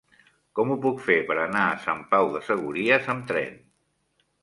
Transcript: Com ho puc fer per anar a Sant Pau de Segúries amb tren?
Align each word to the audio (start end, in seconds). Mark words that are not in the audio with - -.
Com 0.59 0.71
ho 0.71 0.77
puc 0.85 1.03
fer 1.09 1.17
per 1.27 1.37
anar 1.43 1.67
a 1.67 1.77
Sant 1.85 2.03
Pau 2.17 2.33
de 2.39 2.43
Segúries 2.51 3.15
amb 3.17 3.33
tren? 3.33 3.65